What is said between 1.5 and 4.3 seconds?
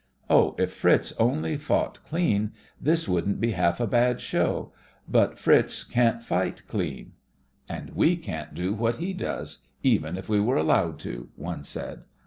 fought clean, this wouldn't be half a bad